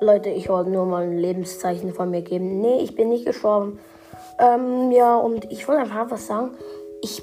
[0.00, 2.60] Leute, ich wollte nur mal ein Lebenszeichen von mir geben.
[2.60, 3.78] Nee, ich bin nicht gestorben.
[4.38, 6.50] Ähm, ja, und ich wollte einfach was sagen.
[7.00, 7.22] Ich,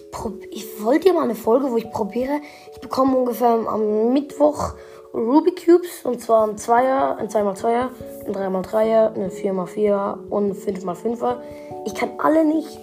[0.50, 2.42] ich wollte ja mal eine Folge, wo ich probiere.
[2.72, 4.74] Ich bekomme ungefähr am Mittwoch
[5.14, 6.04] Rubik Cubes.
[6.04, 7.90] Und zwar ein Zweier, ein 2x2er,
[8.26, 11.38] ein 3x3er, ein 4x4er und ein 5x5er.
[11.86, 12.80] Ich kann alle nicht.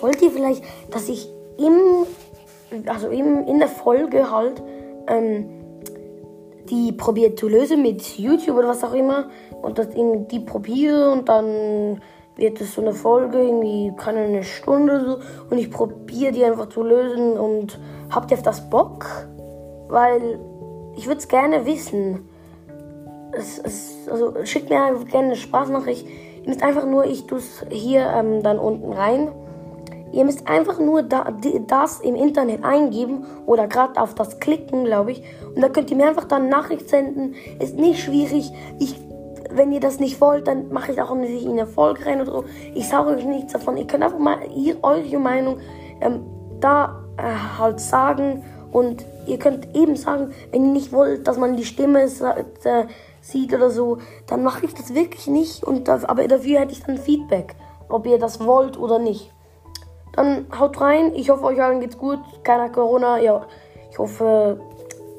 [0.00, 2.06] Wollt ihr vielleicht, dass ich im,
[2.86, 4.62] also im, in der Folge halt,
[5.06, 5.63] ähm,
[6.70, 9.28] die probiert zu lösen mit YouTube oder was auch immer
[9.62, 12.00] und das die probiere und dann
[12.36, 15.18] wird es so eine Folge, irgendwie keine eine Stunde so
[15.50, 17.78] und ich probiere die einfach zu lösen und
[18.10, 19.06] habt ihr auf das Bock?
[19.88, 20.40] Weil
[20.96, 22.28] ich würde es gerne wissen.
[23.32, 24.76] Es, es, also schickt mir
[25.10, 26.06] gerne eine Sprachnachricht.
[26.42, 29.28] Ihr müsst einfach nur, ich tue es hier ähm, dann unten rein.
[30.14, 31.32] Ihr müsst einfach nur da,
[31.66, 35.24] das im Internet eingeben oder gerade auf das klicken, glaube ich.
[35.54, 37.34] Und dann könnt ihr mir einfach dann Nachricht senden.
[37.58, 38.52] Ist nicht schwierig.
[38.78, 39.00] Ich,
[39.50, 42.30] wenn ihr das nicht wollt, dann mache ich auch nicht in eine Folge rein oder
[42.30, 42.44] so.
[42.74, 43.76] Ich sage euch nichts davon.
[43.76, 45.58] Ihr könnt einfach mal ihr, eure Meinung
[46.00, 46.24] ähm,
[46.60, 48.44] da äh, halt sagen.
[48.70, 52.84] Und ihr könnt eben sagen, wenn ihr nicht wollt, dass man die Stimme äh,
[53.20, 55.64] sieht oder so, dann mache ich das wirklich nicht.
[55.64, 57.56] Und das, aber dafür hätte ich dann Feedback,
[57.88, 59.32] ob ihr das wollt oder nicht.
[60.16, 61.12] Dann haut rein.
[61.14, 62.20] Ich hoffe, euch allen geht's gut.
[62.42, 63.18] Keiner Corona.
[63.18, 63.46] Ja,
[63.90, 64.60] ich hoffe,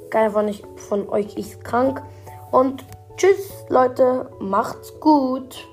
[0.10, 2.02] keiner von, von euch ist krank.
[2.52, 2.86] Und
[3.18, 4.30] tschüss, Leute.
[4.40, 5.68] Macht's gut.